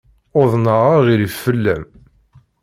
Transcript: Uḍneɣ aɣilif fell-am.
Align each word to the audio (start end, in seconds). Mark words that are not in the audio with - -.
Uḍneɣ 0.39 0.81
aɣilif 0.95 1.35
fell-am. 1.43 1.83